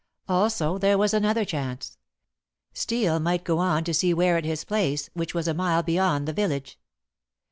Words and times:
Also 0.27 0.79
there 0.79 0.97
was 0.97 1.13
another 1.13 1.45
chance. 1.45 1.99
Steel 2.73 3.19
might 3.19 3.43
go 3.43 3.59
on 3.59 3.83
to 3.83 3.93
see 3.93 4.15
Ware 4.15 4.35
at 4.37 4.45
his 4.45 4.63
place, 4.63 5.11
which 5.13 5.35
was 5.35 5.47
a 5.47 5.53
mile 5.53 5.83
beyond 5.83 6.27
the 6.27 6.33
village. 6.33 6.79